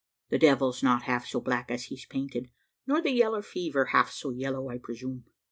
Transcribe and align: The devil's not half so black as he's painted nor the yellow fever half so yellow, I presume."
The 0.29 0.39
devil's 0.39 0.81
not 0.81 1.03
half 1.03 1.27
so 1.27 1.39
black 1.39 1.69
as 1.69 1.83
he's 1.83 2.07
painted 2.07 2.49
nor 2.87 3.03
the 3.03 3.11
yellow 3.11 3.43
fever 3.43 3.85
half 3.93 4.09
so 4.09 4.31
yellow, 4.31 4.67
I 4.67 4.79
presume." 4.79 5.25